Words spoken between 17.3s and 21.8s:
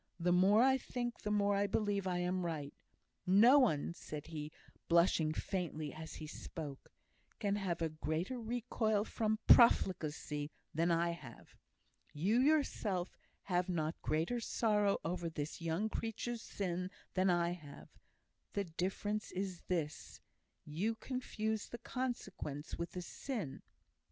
have: the difference is this, you confuse the